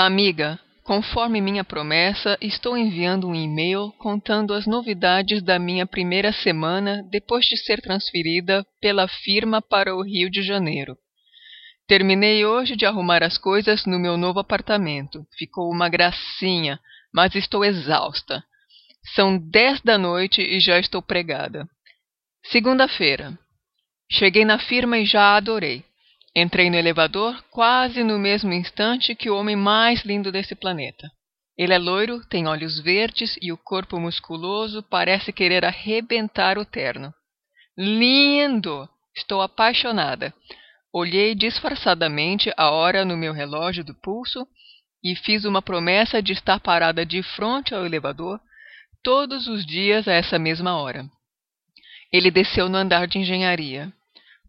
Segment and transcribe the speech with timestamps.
[0.00, 7.02] Amiga, conforme minha promessa, estou enviando um e-mail contando as novidades da minha primeira semana
[7.10, 10.96] depois de ser transferida pela firma para o Rio de Janeiro.
[11.88, 15.26] Terminei hoje de arrumar as coisas no meu novo apartamento.
[15.36, 16.78] Ficou uma gracinha,
[17.12, 18.44] mas estou exausta.
[19.16, 21.68] São dez da noite e já estou pregada.
[22.44, 23.36] Segunda-feira.
[24.08, 25.87] Cheguei na firma e já adorei.
[26.40, 31.10] Entrei no elevador quase no mesmo instante que o homem mais lindo desse planeta.
[31.56, 37.12] Ele é loiro, tem olhos verdes e o corpo musculoso parece querer arrebentar o terno.
[37.76, 38.88] Lindo!
[39.16, 40.32] Estou apaixonada.
[40.92, 44.46] Olhei disfarçadamente a hora no meu relógio do pulso
[45.02, 48.40] e fiz uma promessa de estar parada de frente ao elevador
[49.02, 51.04] todos os dias a essa mesma hora.
[52.12, 53.92] Ele desceu no andar de engenharia.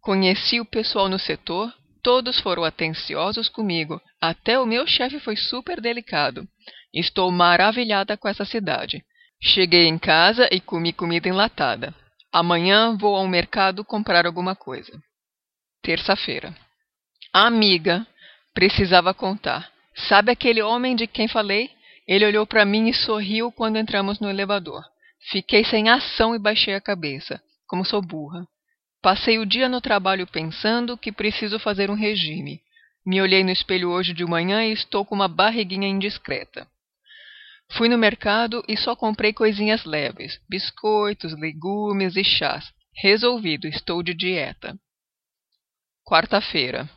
[0.00, 5.80] Conheci o pessoal no setor, Todos foram atenciosos comigo, até o meu chefe foi super
[5.80, 6.48] delicado.
[6.92, 9.04] Estou maravilhada com essa cidade.
[9.42, 11.94] Cheguei em casa e comi comida enlatada.
[12.32, 14.92] Amanhã vou ao mercado comprar alguma coisa.
[15.82, 16.54] Terça-feira.
[17.32, 18.06] Amiga,
[18.54, 19.70] precisava contar.
[20.08, 21.70] Sabe aquele homem de quem falei?
[22.06, 24.82] Ele olhou para mim e sorriu quando entramos no elevador.
[25.30, 28.46] Fiquei sem ação e baixei a cabeça, como sou burra.
[29.02, 32.60] Passei o dia no trabalho pensando que preciso fazer um regime.
[33.04, 36.66] Me olhei no espelho hoje de manhã e estou com uma barriguinha indiscreta.
[37.72, 42.70] Fui no mercado e só comprei coisinhas leves: biscoitos, legumes e chás.
[42.94, 44.76] Resolvido, estou de dieta.
[46.04, 46.90] Quarta-feira.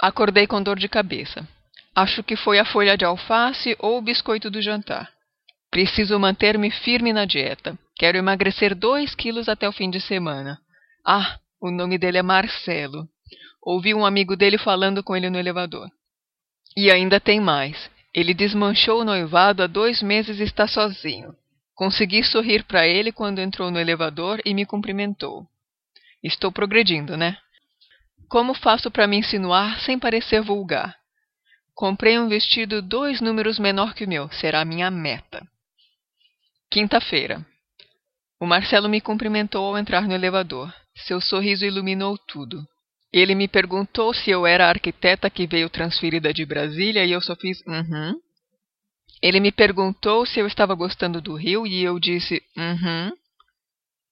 [0.00, 1.46] Acordei com dor de cabeça.
[1.94, 5.12] Acho que foi a folha de alface ou o biscoito do jantar.
[5.70, 7.78] Preciso manter-me firme na dieta.
[7.96, 10.58] Quero emagrecer dois quilos até o fim de semana.
[11.04, 13.08] Ah, o nome dele é Marcelo.
[13.62, 15.90] Ouvi um amigo dele falando com ele no elevador.
[16.76, 17.90] E ainda tem mais.
[18.14, 21.34] Ele desmanchou o noivado há dois meses e está sozinho.
[21.74, 25.46] Consegui sorrir para ele quando entrou no elevador e me cumprimentou.
[26.22, 27.38] Estou progredindo, né?
[28.28, 30.96] Como faço para me insinuar sem parecer vulgar?
[31.74, 34.30] Comprei um vestido dois números menor que o meu.
[34.32, 35.46] Será minha meta.
[36.70, 37.44] Quinta-feira.
[38.38, 40.72] O Marcelo me cumprimentou ao entrar no elevador.
[40.96, 42.64] Seu sorriso iluminou tudo.
[43.12, 47.20] Ele me perguntou se eu era a arquiteta que veio transferida de Brasília e eu
[47.20, 48.14] só fiz uhum.
[49.22, 53.12] Ele me perguntou se eu estava gostando do Rio e eu disse uhum.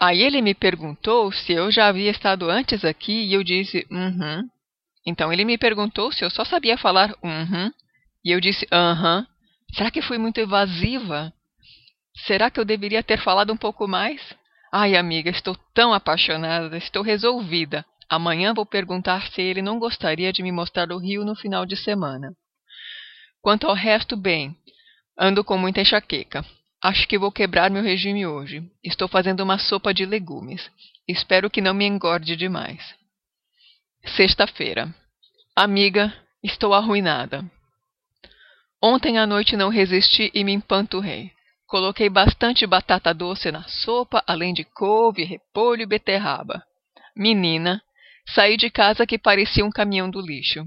[0.00, 4.42] Aí ele me perguntou se eu já havia estado antes aqui e eu disse uhum.
[5.06, 7.70] Então ele me perguntou se eu só sabia falar uhum.
[8.24, 9.26] E eu disse aham.
[9.74, 11.32] Será que fui muito evasiva?
[12.26, 14.20] Será que eu deveria ter falado um pouco mais?
[14.72, 17.84] Ai, amiga, estou tão apaixonada, estou resolvida.
[18.08, 21.76] Amanhã vou perguntar se ele não gostaria de me mostrar o rio no final de
[21.76, 22.32] semana.
[23.40, 24.56] Quanto ao resto, bem,
[25.18, 26.44] ando com muita enxaqueca.
[26.82, 28.62] Acho que vou quebrar meu regime hoje.
[28.82, 30.70] Estou fazendo uma sopa de legumes.
[31.06, 32.94] Espero que não me engorde demais.
[34.16, 34.94] Sexta-feira.
[35.54, 37.44] Amiga, estou arruinada.
[38.82, 41.32] Ontem à noite não resisti e me empanturrei.
[41.70, 46.64] Coloquei bastante batata doce na sopa, além de couve, repolho e beterraba.
[47.16, 47.80] Menina,
[48.34, 50.66] saí de casa que parecia um caminhão do lixo.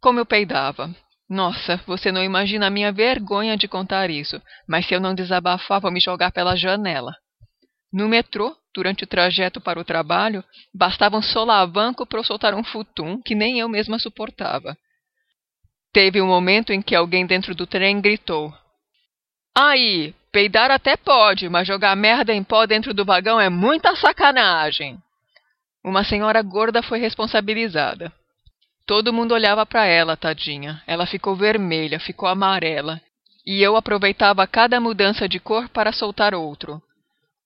[0.00, 0.96] Como eu peidava.
[1.28, 5.78] Nossa, você não imagina a minha vergonha de contar isso, mas se eu não desabafar,
[5.78, 7.14] vou me jogar pela janela.
[7.92, 10.42] No metrô, durante o trajeto para o trabalho,
[10.74, 14.74] bastava um solavanco para eu soltar um futum que nem eu mesma suportava.
[15.92, 18.54] Teve um momento em que alguém dentro do trem gritou:
[19.54, 24.96] Aí, Peidar até pode, mas jogar merda em pó dentro do vagão é muita sacanagem.
[25.84, 28.12] Uma senhora gorda foi responsabilizada.
[28.86, 30.82] Todo mundo olhava para ela, tadinha.
[30.86, 33.00] Ela ficou vermelha, ficou amarela.
[33.44, 36.80] E eu aproveitava cada mudança de cor para soltar outro.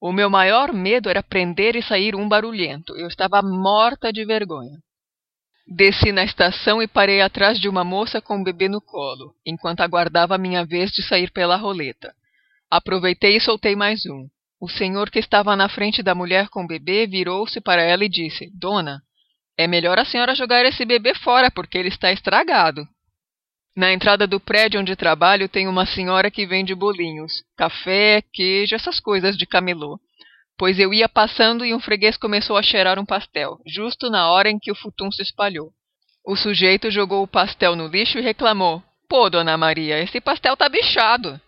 [0.01, 2.95] O meu maior medo era prender e sair um barulhento.
[2.97, 4.79] Eu estava morta de vergonha.
[5.67, 9.81] Desci na estação e parei atrás de uma moça com um bebê no colo, enquanto
[9.81, 12.15] aguardava a minha vez de sair pela roleta.
[12.77, 14.27] Aproveitei e soltei mais um.
[14.61, 18.09] O senhor que estava na frente da mulher com o bebê virou-se para ela e
[18.09, 19.01] disse: Dona,
[19.57, 22.85] é melhor a senhora jogar esse bebê fora, porque ele está estragado.
[23.77, 28.99] Na entrada do prédio onde trabalho tem uma senhora que vende bolinhos, café, queijo, essas
[28.99, 30.01] coisas de camelô.
[30.59, 34.51] Pois eu ia passando e um freguês começou a cheirar um pastel, justo na hora
[34.51, 35.71] em que o futum se espalhou.
[36.27, 40.69] O sujeito jogou o pastel no lixo e reclamou: Pô, dona Maria, esse pastel tá
[40.69, 41.41] bichado.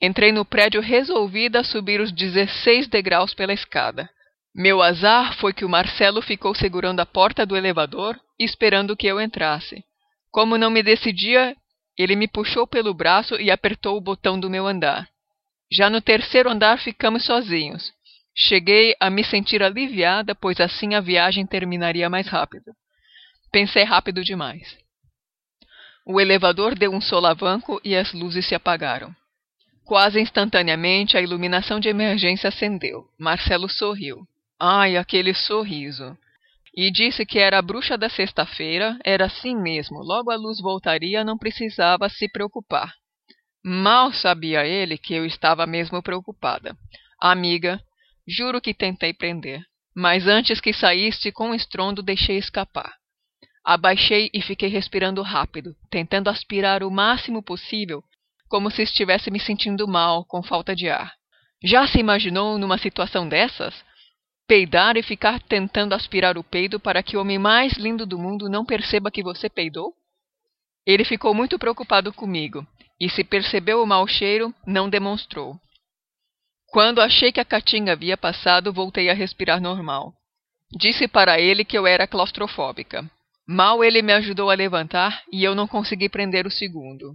[0.00, 4.08] Entrei no prédio resolvida a subir os 16 degraus pela escada.
[4.54, 9.20] Meu azar foi que o Marcelo ficou segurando a porta do elevador, esperando que eu
[9.20, 9.84] entrasse.
[10.30, 11.56] Como não me decidia,
[11.96, 15.08] Ele me puxou pelo braço e apertou o botão do meu andar.
[15.70, 17.92] Já no terceiro andar ficamos sozinhos.
[18.36, 22.72] Cheguei a me sentir aliviada, pois assim a viagem terminaria mais rápido.
[23.50, 24.78] Pensei rápido demais.
[26.06, 29.14] O elevador deu um solavanco e as luzes se apagaram.
[29.88, 33.06] Quase instantaneamente a iluminação de emergência acendeu.
[33.18, 34.18] Marcelo sorriu.
[34.60, 36.14] Ai, aquele sorriso!
[36.76, 41.24] E disse que era a bruxa da sexta-feira, era assim mesmo, logo a luz voltaria,
[41.24, 42.92] não precisava se preocupar.
[43.64, 46.76] Mal sabia ele que eu estava mesmo preocupada.
[47.18, 47.80] Amiga,
[48.26, 49.62] juro que tentei prender,
[49.96, 52.92] mas antes que saísse com estrondo deixei escapar.
[53.64, 58.04] Abaixei e fiquei respirando rápido, tentando aspirar o máximo possível,
[58.48, 61.12] como se estivesse me sentindo mal, com falta de ar.
[61.62, 63.74] Já se imaginou numa situação dessas?
[64.46, 68.48] Peidar e ficar tentando aspirar o peido para que o homem mais lindo do mundo
[68.48, 69.92] não perceba que você peidou?
[70.86, 72.66] Ele ficou muito preocupado comigo
[72.98, 75.54] e, se percebeu o mau cheiro, não demonstrou.
[76.70, 80.12] Quando achei que a caatinga havia passado, voltei a respirar normal.
[80.78, 83.08] Disse para ele que eu era claustrofóbica.
[83.46, 87.14] Mal ele me ajudou a levantar e eu não consegui prender o segundo,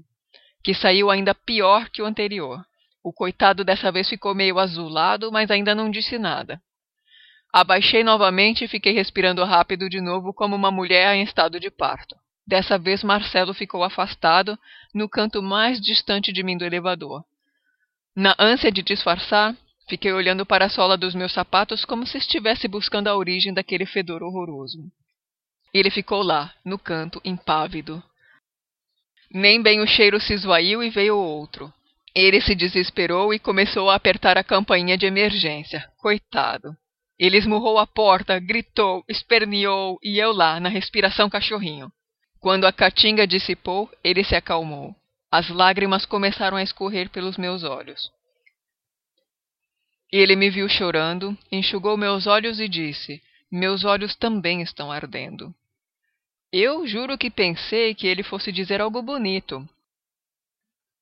[0.63, 2.63] que saiu ainda pior que o anterior.
[3.03, 6.61] O coitado dessa vez ficou meio azulado, mas ainda não disse nada.
[7.51, 12.15] Abaixei novamente e fiquei respirando rápido de novo, como uma mulher em estado de parto.
[12.47, 14.57] Dessa vez Marcelo ficou afastado,
[14.93, 17.23] no canto mais distante de mim do elevador.
[18.15, 19.55] Na ânsia de disfarçar,
[19.87, 23.85] fiquei olhando para a sola dos meus sapatos como se estivesse buscando a origem daquele
[23.85, 24.79] fedor horroroso.
[25.73, 28.03] Ele ficou lá, no canto, impávido.
[29.33, 31.73] Nem bem o cheiro se esvaiu e veio outro.
[32.15, 35.89] Ele se desesperou e começou a apertar a campainha de emergência.
[35.97, 36.77] Coitado.
[37.17, 41.91] Ele esmurrou a porta, gritou, esperneou e eu lá, na respiração cachorrinho.
[42.39, 44.95] Quando a caatinga dissipou, ele se acalmou.
[45.31, 48.11] As lágrimas começaram a escorrer pelos meus olhos.
[50.11, 53.19] Ele me viu chorando, enxugou meus olhos e disse:
[53.51, 55.55] Meus olhos também estão ardendo.
[56.55, 59.67] Eu juro que pensei que ele fosse dizer algo bonito.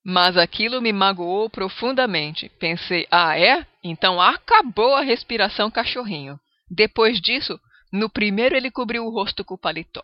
[0.01, 2.48] Mas aquilo me magoou profundamente.
[2.57, 3.68] Pensei, ah, é?
[3.83, 6.39] Então acabou a respiração cachorrinho.
[6.69, 7.59] Depois disso,
[7.92, 10.01] no primeiro ele cobriu o rosto com o paletó.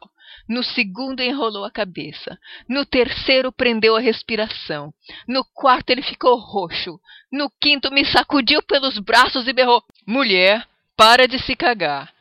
[0.50, 2.38] No segundo enrolou a cabeça.
[2.68, 4.94] No terceiro prendeu a respiração.
[5.26, 7.00] No quarto ele ficou roxo.
[7.32, 10.68] No quinto me sacudiu pelos braços e berrou: Mulher,
[10.98, 12.14] para de se cagar.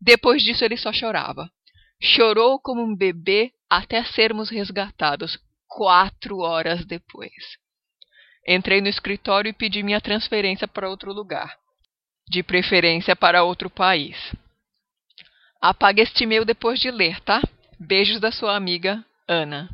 [0.00, 1.50] Depois disso ele só chorava.
[2.00, 7.58] Chorou como um bebê até sermos resgatados quatro horas depois.
[8.46, 11.54] Entrei no escritório e pedi minha transferência para outro lugar,
[12.28, 14.16] de preferência para outro país.
[15.60, 17.42] Apague este e-mail depois de ler, tá?
[17.78, 19.68] Beijos da sua amiga Ana.